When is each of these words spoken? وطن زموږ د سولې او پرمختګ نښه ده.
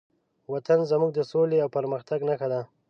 وطن 0.53 0.79
زموږ 0.91 1.11
د 1.13 1.19
سولې 1.31 1.57
او 1.63 1.69
پرمختګ 1.77 2.19
نښه 2.29 2.47
ده. 2.53 2.61